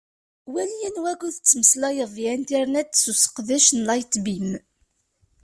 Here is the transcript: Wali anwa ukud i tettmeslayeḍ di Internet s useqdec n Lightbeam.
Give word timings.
Wali 0.53 0.77
anwa 0.87 1.09
ukud 1.15 1.31
i 1.35 1.35
tettmeslayeḍ 1.35 2.11
di 2.17 2.25
Internet 2.37 2.89
s 2.95 3.03
useqdec 3.11 3.67
n 3.73 3.85
Lightbeam. 3.87 4.49